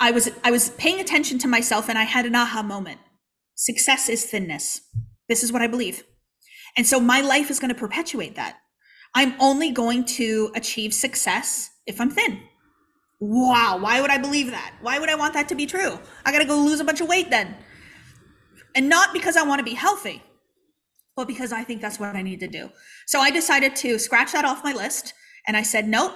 [0.00, 3.00] I was I was paying attention to myself and I had an aha moment.
[3.54, 4.80] Success is thinness.
[5.28, 6.02] This is what I believe.
[6.76, 8.58] And so my life is going to perpetuate that.
[9.14, 12.40] I'm only going to achieve success if I'm thin.
[13.20, 14.74] Wow, why would I believe that?
[14.80, 15.98] Why would I want that to be true?
[16.24, 17.54] I got to go lose a bunch of weight then.
[18.74, 20.22] And not because I want to be healthy
[21.16, 22.70] but because I think that's what I need to do.
[23.06, 25.14] So I decided to scratch that off my list
[25.46, 26.12] and I said, nope.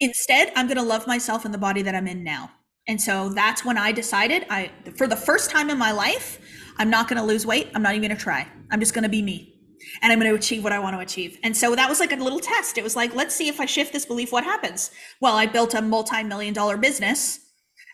[0.00, 2.50] Instead, I'm going to love myself in the body that I'm in now.
[2.86, 6.38] And so that's when I decided I for the first time in my life,
[6.76, 7.70] I'm not going to lose weight.
[7.74, 8.46] I'm not even going to try.
[8.70, 9.54] I'm just going to be me.
[10.02, 11.38] And I'm going to achieve what I want to achieve.
[11.42, 12.76] And so that was like a little test.
[12.76, 14.90] It was like, let's see if I shift this belief, what happens?
[15.20, 17.40] Well, I built a multi million dollar business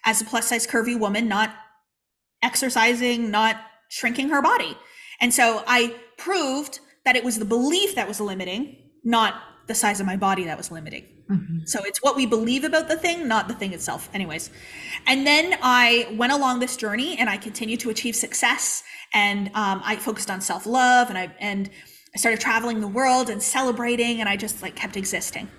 [0.04, 1.54] as a plus size curvy woman, not
[2.42, 3.60] exercising, not
[3.92, 4.74] shrinking her body.
[5.20, 9.34] And so I proved that it was the belief that was limiting, not
[9.68, 11.04] the size of my body that was limiting.
[11.30, 11.58] Mm-hmm.
[11.66, 14.08] So it's what we believe about the thing, not the thing itself.
[14.14, 14.50] Anyways.
[15.06, 18.82] And then I went along this journey and I continued to achieve success.
[19.12, 21.68] And um, I focused on self love and I, and
[22.14, 25.50] I started traveling the world and celebrating and I just like kept existing.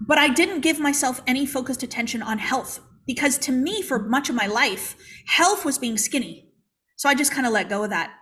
[0.00, 4.30] But I didn't give myself any focused attention on health because to me, for much
[4.30, 6.53] of my life, health was being skinny.
[6.96, 8.14] So I just kind of let go of that.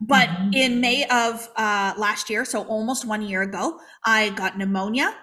[0.00, 0.50] But mm-hmm.
[0.52, 5.14] in May of uh, last year, so almost one year ago, I got pneumonia.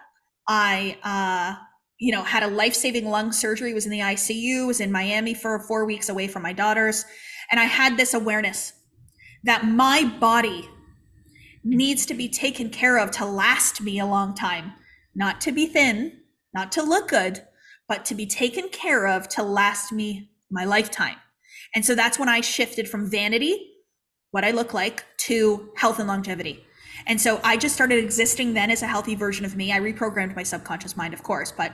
[0.47, 1.63] I, uh,
[1.99, 5.33] you know, had a life saving lung surgery, was in the ICU, was in Miami
[5.33, 7.05] for four weeks away from my daughters.
[7.51, 8.73] And I had this awareness
[9.43, 10.67] that my body
[11.63, 14.73] needs to be taken care of to last me a long time,
[15.15, 16.19] not to be thin,
[16.53, 17.45] not to look good,
[17.87, 21.17] but to be taken care of to last me my lifetime.
[21.75, 23.69] And so that's when I shifted from vanity
[24.31, 26.65] what I look like to health and longevity.
[27.05, 29.71] And so I just started existing then as a healthy version of me.
[29.71, 31.71] I reprogrammed my subconscious mind, of course, but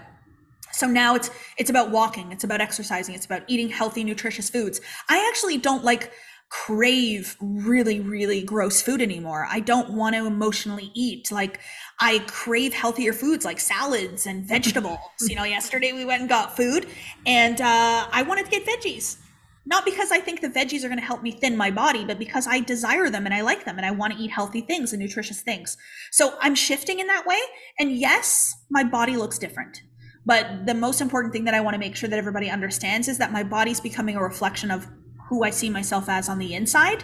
[0.72, 4.82] so now it's it's about walking, it's about exercising, it's about eating healthy, nutritious foods.
[5.10, 6.12] I actually don't like
[6.50, 9.48] crave really really gross food anymore.
[9.50, 11.32] I don't want to emotionally eat.
[11.32, 11.60] Like
[12.00, 15.00] I crave healthier foods like salads and vegetables.
[15.22, 16.88] you know, yesterday we went and got food
[17.26, 19.18] and uh, I wanted to get veggies
[19.66, 22.18] not because I think the veggies are going to help me thin my body, but
[22.18, 24.94] because I desire them and I like them and I want to eat healthy things
[24.94, 25.78] and nutritious things.
[26.12, 27.40] So I'm shifting in that way.
[27.78, 29.84] And yes, my body looks different.
[30.26, 33.18] But the most important thing that I want to make sure that everybody understands is
[33.18, 34.88] that my body's becoming a reflection of
[35.30, 37.04] who I see myself as on the inside.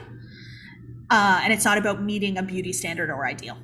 [1.10, 3.58] Uh, and it's not about meeting a beauty standard or ideal.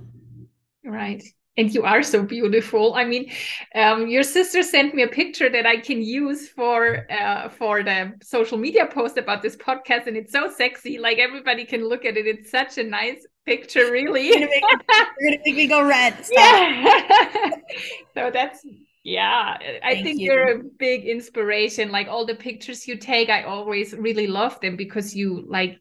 [0.85, 1.23] Right
[1.57, 2.93] and you are so beautiful.
[2.93, 3.31] I mean
[3.75, 8.13] um, your sister sent me a picture that i can use for uh, for the
[8.23, 10.97] social media post about this podcast and it's so sexy.
[10.97, 12.25] Like everybody can look at it.
[12.27, 14.27] It's such a nice picture really.
[14.27, 14.63] You're gonna make,
[15.19, 16.25] you're gonna make me go red.
[16.25, 16.35] Stop.
[16.35, 17.49] yeah.
[18.15, 18.65] So that's
[19.03, 20.31] yeah i Thank think you.
[20.31, 21.91] you're a big inspiration.
[21.91, 25.79] Like all the pictures you take i always really love them because you like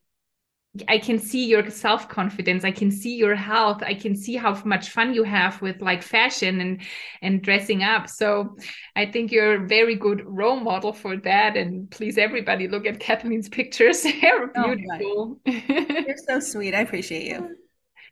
[0.87, 2.65] I can see your self confidence.
[2.65, 3.83] I can see your health.
[3.83, 6.81] I can see how much fun you have with like fashion and
[7.23, 8.09] and dressing up.
[8.09, 8.57] So
[8.95, 11.57] I think you're a very good role model for that.
[11.57, 14.03] And please, everybody, look at Kathleen's pictures.
[14.21, 15.41] They're oh, beautiful.
[15.45, 16.75] Oh, you're so sweet.
[16.75, 17.57] I appreciate you.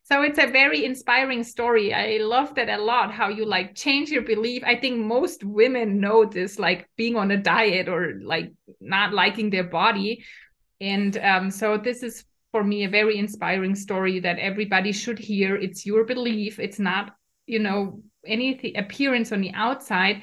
[0.03, 1.95] So it's a very inspiring story.
[1.95, 3.13] I love that a lot.
[3.13, 4.65] How you like change your belief.
[4.65, 9.51] I think most women know this, like being on a diet or like not liking
[9.51, 10.25] their body
[10.81, 15.57] and um, so this is for me a very inspiring story that everybody should hear.
[15.57, 16.59] It's your belief.
[16.59, 17.15] It's not,
[17.47, 20.23] you know, any appearance on the outside.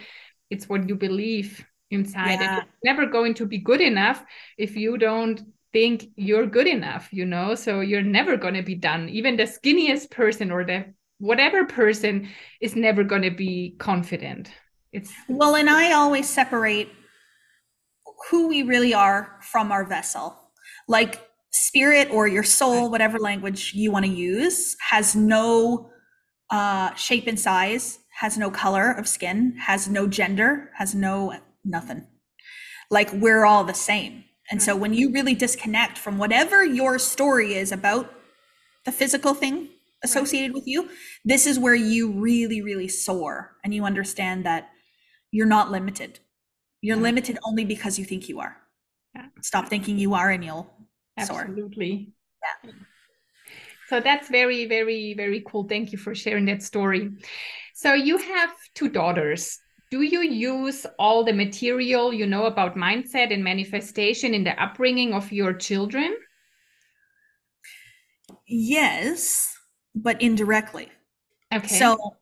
[0.49, 2.39] It's what you believe inside.
[2.39, 2.59] Yeah.
[2.59, 4.23] It's never going to be good enough
[4.57, 5.41] if you don't
[5.73, 7.55] think you're good enough, you know?
[7.55, 9.09] So you're never going to be done.
[9.09, 12.29] Even the skinniest person or the whatever person
[12.61, 14.51] is never going to be confident.
[14.91, 16.89] It's well, and I always separate
[18.29, 20.39] who we really are from our vessel.
[20.87, 21.21] Like
[21.55, 25.89] spirit or your soul, whatever language you want to use, has no
[26.49, 32.05] uh, shape and size, has no color of skin, has no gender, has no nothing.
[32.91, 34.25] Like we're all the same.
[34.51, 38.13] And so when you really disconnect from whatever your story is about
[38.85, 39.69] the physical thing
[40.03, 40.89] associated with you,
[41.23, 44.69] this is where you really, really soar and you understand that
[45.31, 46.19] you're not limited.
[46.81, 48.57] You're limited only because you think you are.
[49.15, 49.25] Yeah.
[49.41, 50.71] Stop thinking you are and you'll
[51.17, 52.11] Absolutely.
[52.63, 52.71] Yeah.
[53.87, 55.67] So that's very, very, very cool.
[55.67, 57.11] Thank you for sharing that story.
[57.73, 59.59] So you have two daughters.
[59.91, 65.13] Do you use all the material you know about mindset and manifestation in the upbringing
[65.13, 66.15] of your children?
[68.47, 69.55] Yes,
[69.93, 70.89] but indirectly.
[71.53, 71.67] Okay.
[71.67, 72.15] So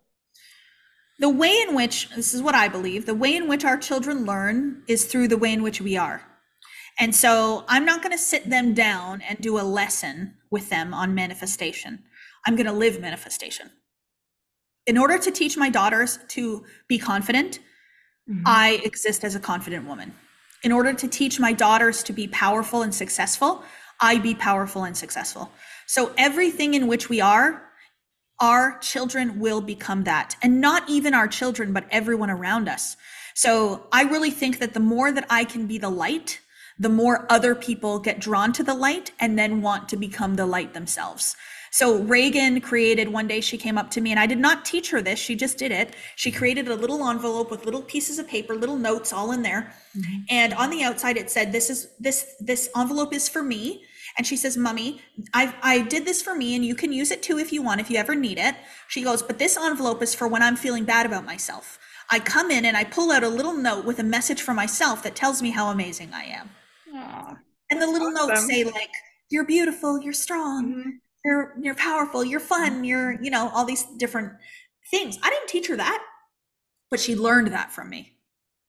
[1.20, 4.26] the way in which this is what I believe, the way in which our children
[4.26, 6.22] learn is through the way in which we are.
[7.00, 10.94] And so I'm not going to sit them down and do a lesson with them
[10.94, 12.04] on manifestation.
[12.46, 13.72] I'm going to live manifestation.
[14.86, 17.60] In order to teach my daughters to be confident,
[18.30, 18.44] Mhm.
[18.46, 20.16] I exist as a confident woman.
[20.62, 23.64] In order to teach my daughters to be powerful and successful,
[24.00, 25.52] I be powerful and successful.
[25.88, 27.70] So everything in which we are,
[28.40, 30.36] our children will become that.
[30.42, 32.96] And not even our children, but everyone around us.
[33.34, 36.40] So I really think that the more that I can be the light,
[36.80, 40.46] the more other people get drawn to the light and then want to become the
[40.46, 41.36] light themselves.
[41.74, 44.92] So Reagan created one day, she came up to me and I did not teach
[44.92, 45.96] her this, she just did it.
[46.16, 49.74] She created a little envelope with little pieces of paper, little notes all in there.
[49.98, 50.18] Mm-hmm.
[50.30, 53.86] And on the outside it said, This is this this envelope is for me.
[54.16, 55.02] And she says, Mummy,
[55.34, 57.82] I I did this for me and you can use it too if you want,
[57.82, 58.54] if you ever need it.
[58.88, 61.80] She goes, But this envelope is for when I'm feeling bad about myself.
[62.12, 65.02] I come in and I pull out a little note with a message for myself
[65.02, 66.52] that tells me how amazing I am.
[67.04, 67.38] Aw.
[67.72, 68.90] And the little notes say like,
[69.30, 70.92] "You're beautiful, you're strong, Mhm.
[71.26, 74.34] you're you're powerful, you're fun, you're you know all these different
[74.92, 76.02] things." I didn't teach her that,
[76.90, 78.18] but she learned that from me.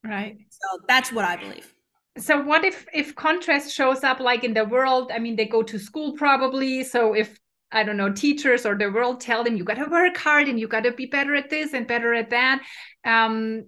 [0.02, 0.36] Right.
[0.50, 1.72] So that's what I believe.
[2.18, 5.10] So what if if contrast shows up like in the world?
[5.12, 6.84] I mean, they go to school probably.
[6.84, 7.38] So if
[7.72, 10.60] I don't know, teachers or the world tell them you got to work hard and
[10.60, 12.62] you got to be better at this and better at that.
[13.04, 13.66] Um,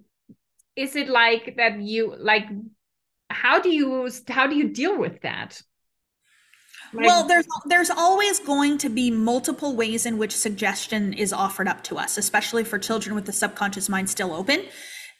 [0.77, 1.81] is it like that?
[1.81, 2.47] You like
[3.43, 5.61] how do you how do you deal with that?
[6.93, 11.69] Like- well, there's there's always going to be multiple ways in which suggestion is offered
[11.69, 14.65] up to us, especially for children with the subconscious mind still open.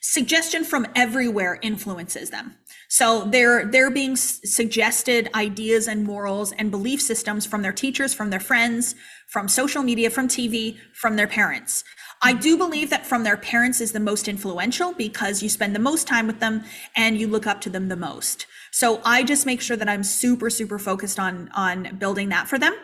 [0.01, 2.55] Suggestion from everywhere influences them.
[2.89, 8.15] So they're they're being s- suggested ideas and morals and belief systems from their teachers,
[8.15, 8.95] from their friends,
[9.27, 11.85] from social media, from TV, from their parents.
[12.23, 15.81] I do believe that from their parents is the most influential because you spend the
[15.81, 18.47] most time with them and you look up to them the most.
[18.73, 22.59] So I just make sure that I'm super super focused on on building that for
[22.59, 22.75] them.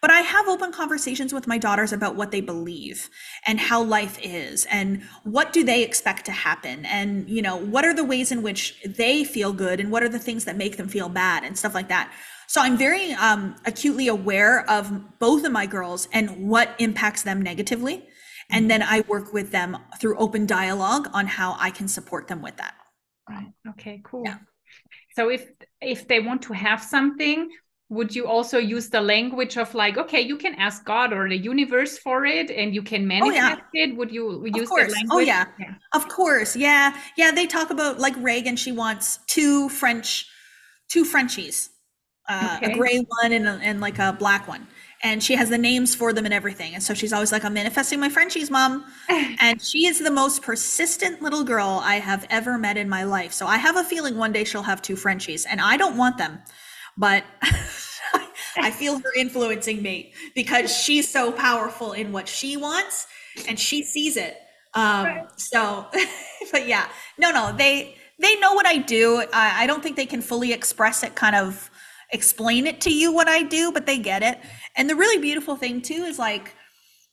[0.00, 3.08] But I have open conversations with my daughters about what they believe
[3.46, 7.84] and how life is and what do they expect to happen and you know what
[7.84, 10.76] are the ways in which they feel good and what are the things that make
[10.76, 12.12] them feel bad and stuff like that.
[12.48, 17.40] So I'm very um, acutely aware of both of my girls and what impacts them
[17.42, 18.06] negatively.
[18.50, 22.42] And then I work with them through open dialogue on how I can support them
[22.42, 22.74] with that.
[23.28, 23.46] Right.
[23.70, 24.24] Okay, cool.
[24.26, 24.38] Yeah.
[25.16, 25.46] So if
[25.80, 27.48] if they want to have something,
[27.88, 31.36] would you also use the language of like, okay, you can ask God or the
[31.36, 33.84] universe for it and you can manifest Oh, yeah.
[33.84, 33.96] it?
[33.96, 34.92] Would you use course.
[34.92, 35.26] the Oh, language?
[35.28, 35.44] yeah.
[35.94, 37.30] Of course, yeah, yeah.
[37.30, 38.56] They talk about like Reagan.
[38.56, 40.26] She wants two French,
[40.90, 41.70] two Frenchies,
[42.28, 42.72] uh, Okay.
[42.72, 44.66] a gray one and a, and like a black one,
[45.02, 46.74] and she has the names for them and everything.
[46.74, 48.84] And so she's always like, "I'm manifesting my Frenchies, mom."
[49.40, 53.32] and she is the most persistent little girl I have ever met in my life.
[53.32, 56.18] So I have a feeling one day she'll have two Frenchies, and I don't want
[56.18, 56.40] them,
[56.96, 57.24] but.
[58.56, 63.06] I feel her influencing me because she's so powerful in what she wants
[63.48, 64.36] and she sees it.
[64.74, 65.86] Um, so,
[66.52, 66.86] but yeah,
[67.18, 69.24] no, no, they, they know what I do.
[69.32, 71.70] I, I don't think they can fully express it, kind of
[72.12, 74.38] explain it to you what I do, but they get it.
[74.76, 76.54] And the really beautiful thing too is like,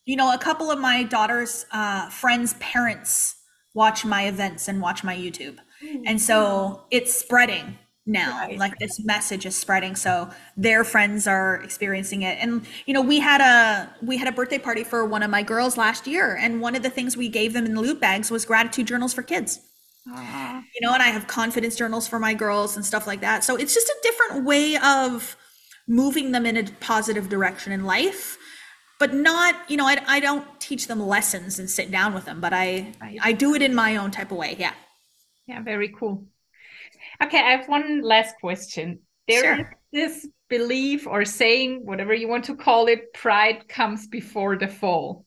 [0.05, 3.35] you know, a couple of my daughter's uh, friends' parents
[3.73, 5.57] watch my events and watch my YouTube.
[6.05, 8.39] And so it's spreading now.
[8.39, 8.57] Right.
[8.57, 9.95] Like this message is spreading.
[9.95, 12.37] So their friends are experiencing it.
[12.41, 15.43] And you know, we had a we had a birthday party for one of my
[15.43, 16.35] girls last year.
[16.35, 19.13] And one of the things we gave them in the loot bags was gratitude journals
[19.13, 19.61] for kids.
[20.07, 23.43] Ah, You know, and I have confidence journals for my girls and stuff like that.
[23.43, 25.35] So it's just a different way of
[25.87, 28.37] moving them in a positive direction in life.
[28.99, 32.41] But not, you know, I, I don't teach them lessons and sit down with them,
[32.41, 33.19] but I Right.
[33.21, 34.55] I do it in my own type of way.
[34.59, 34.73] Yeah.
[35.47, 36.25] yeah, very cool.
[37.23, 39.01] Okay, I have one last question.
[39.27, 39.73] There is Sure.
[39.91, 45.25] this belief or saying, whatever you want to call it, pride comes before the fall.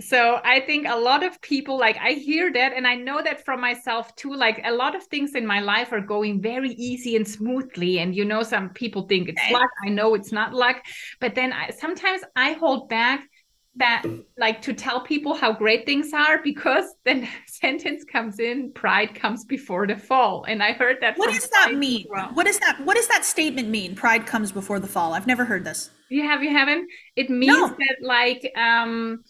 [0.00, 3.44] So i think a lot of people like i hear that and i know that
[3.44, 7.14] from myself too like a lot of things in my life are going very easy
[7.16, 10.82] and smoothly and you know some people think it's luck i know it's not luck
[11.20, 13.28] but then I, sometimes i hold back
[13.76, 14.04] that
[14.38, 19.44] like to tell people how great things are because then sentence comes in pride comes
[19.44, 20.44] before the fall.
[20.44, 22.06] And i heard that what does that mean?
[22.08, 22.30] well.
[22.34, 25.12] what does that what does that statement mean pride comes before the fall?
[25.12, 25.90] I've never heard this.
[26.08, 26.88] You have you haven't?
[27.16, 27.68] It means no.
[27.68, 29.24] that like um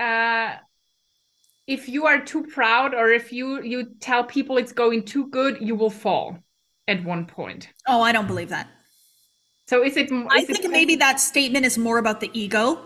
[0.00, 0.56] uh
[1.66, 5.58] if you are too proud or if you you tell people it's going too good
[5.60, 6.38] you will fall
[6.88, 8.68] at one point oh i don't believe that
[9.66, 12.78] so is it is i think it, maybe that statement is more about the ego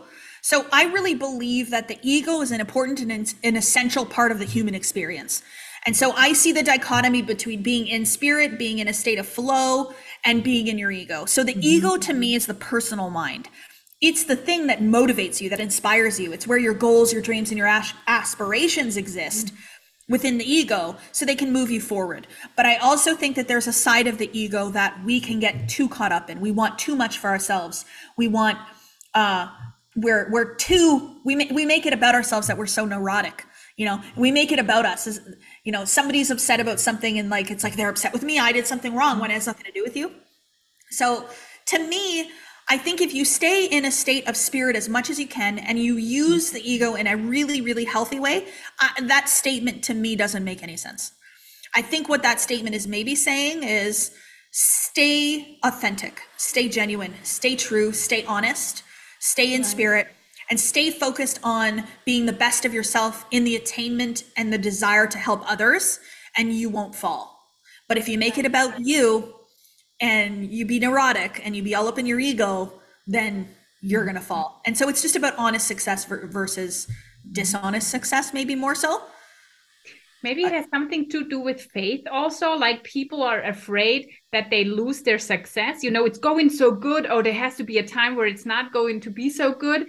[0.46, 4.38] so I really believe that the ego is an important and an essential part of
[4.38, 5.42] the human experience.
[5.86, 9.26] And so I see the dichotomy between being in spirit, being in a state of
[9.26, 9.92] flow,
[10.24, 11.24] and being in your ego.
[11.24, 11.62] So the mm-hmm.
[11.64, 13.48] ego to me is the personal mind.
[14.00, 16.32] It's the thing that motivates you, that inspires you.
[16.32, 17.68] It's where your goals, your dreams, and your
[18.06, 20.12] aspirations exist mm-hmm.
[20.12, 22.26] within the ego so they can move you forward.
[22.56, 25.68] But I also think that there's a side of the ego that we can get
[25.68, 26.40] too caught up in.
[26.40, 27.86] We want too much for ourselves.
[28.18, 28.58] We want
[29.14, 29.48] uh,
[29.96, 33.86] we're we're too we make we make it about ourselves that we're so neurotic you
[33.86, 35.20] know we make it about us as
[35.64, 38.52] you know somebody's upset about something and like it's like they're upset with me i
[38.52, 40.12] did something wrong when it has nothing to do with you
[40.90, 41.26] so
[41.64, 42.30] to me
[42.68, 45.58] i think if you stay in a state of spirit as much as you can
[45.58, 48.46] and you use the ego in a really really healthy way
[48.80, 51.12] uh, that statement to me doesn't make any sense.
[51.74, 54.12] I think what that statement is maybe saying is
[54.52, 58.82] stay authentic stay genuine stay true stay honest
[59.20, 60.08] stay in spirit
[60.48, 65.06] and stay focused on being the best of yourself in the attainment and the desire
[65.06, 65.98] to help others
[66.36, 67.36] and you won't fall.
[67.88, 69.34] But if you make it about you
[70.00, 72.72] and you be neurotic and you be all up in your ego
[73.06, 73.48] then
[73.80, 74.28] you're going to mm-hmm.
[74.28, 76.88] fall and so it's just about honest success versus
[77.32, 79.02] dishonest success maybe more so
[80.22, 82.56] Maybe it has something to do with faith also.
[82.56, 85.84] Like people are afraid that they lose their success.
[85.84, 88.44] You know, it's going so good, or there has to be a time where it's
[88.44, 89.86] not going to be so good.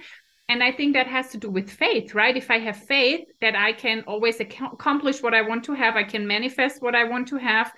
[0.48, 2.38] And I think that has to do with faith, right?
[2.38, 6.04] If I have faith that I can always accomplish what I want to have, I
[6.04, 7.74] can manifest what I want to have,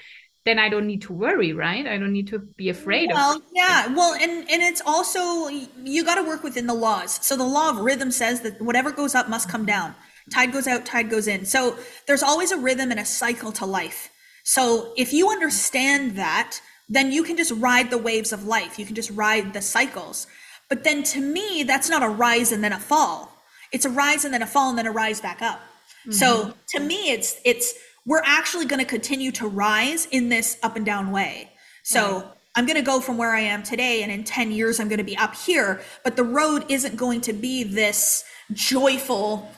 [0.50, 1.86] then I don't need to worry, right?
[1.86, 3.94] I don't need to be afraid well, of Well, yeah.
[3.94, 7.24] Well, and and it's also you got to work within the laws.
[7.26, 9.94] So the law of rhythm says that whatever goes up must come down.
[10.34, 11.46] Tide goes out, tide goes in.
[11.46, 11.78] So
[12.08, 14.10] there's always a rhythm and a cycle to life.
[14.44, 18.80] So if you understand that, then you can just ride the waves of life.
[18.80, 20.26] You can just ride the cycles.
[20.68, 23.36] But then to me, that's not a rise and then a fall.
[23.72, 25.60] It's a rise and then a fall and then a rise back up.
[25.60, 26.12] Mm-hmm.
[26.12, 27.74] So to me, it's it's
[28.06, 31.52] we're actually going to continue to rise in this up and down way.
[31.84, 32.26] So right.
[32.56, 35.00] I'm going to go from where I am today, and in 10 years, I'm going
[35.00, 35.82] to be up here.
[36.04, 38.24] But the road isn't going to be this
[38.54, 39.52] joyful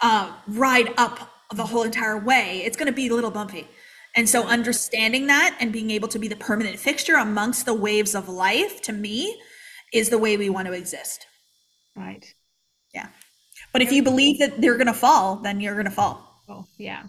[0.00, 3.68] uh, ride up the whole entire way, it's going to be a little bumpy.
[4.16, 8.14] And so, understanding that and being able to be the permanent fixture amongst the waves
[8.14, 9.40] of life to me
[9.92, 11.26] is the way we want to exist.
[11.96, 12.34] Right.
[12.92, 13.08] Yeah.
[13.72, 16.42] But if you believe that they're going to fall, then you're going to fall.
[16.48, 17.04] Oh, yeah.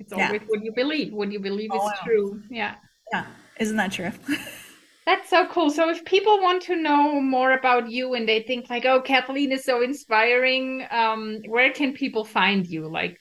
[0.00, 0.46] It's always yeah.
[0.48, 1.12] what you believe.
[1.12, 2.04] What you believe oh, is wow.
[2.04, 2.42] true.
[2.50, 2.74] Yeah.
[3.12, 3.26] Yeah.
[3.60, 4.10] Isn't that true?
[5.06, 5.70] That's so cool.
[5.70, 9.52] So if people want to know more about you and they think like, oh, Kathleen
[9.52, 12.88] is so inspiring, um, where can people find you?
[12.88, 13.18] Like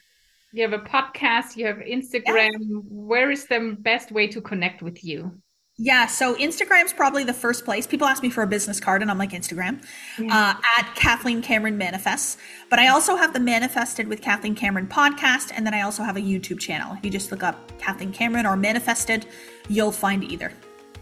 [0.54, 2.52] you have a podcast, you have Instagram.
[2.60, 2.80] Yeah.
[2.88, 5.32] Where is the best way to connect with you?
[5.82, 7.88] Yeah, so Instagram's probably the first place.
[7.88, 9.82] People ask me for a business card, and I'm like Instagram
[10.20, 10.56] yeah.
[10.58, 12.36] uh, at Kathleen Cameron Manifests.
[12.70, 16.18] But I also have the Manifested with Kathleen Cameron podcast, and then I also have
[16.18, 16.94] a YouTube channel.
[16.98, 19.26] If you just look up Kathleen Cameron or Manifested,
[19.70, 20.52] you'll find either.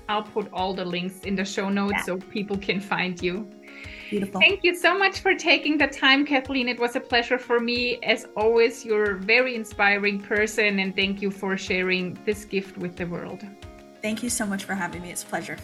[0.09, 2.03] I'll put all the links in the show notes yeah.
[2.03, 3.49] so people can find you.
[4.11, 4.39] Beautiful.
[4.39, 6.69] Thank you so much for taking the time, Kathleen.
[6.69, 7.97] It was a pleasure for me.
[8.03, 12.95] As always, you're a very inspiring person, and thank you for sharing this gift with
[12.95, 13.43] the world.
[14.07, 15.11] Thank you so much for having me.
[15.11, 15.57] It's a pleasure.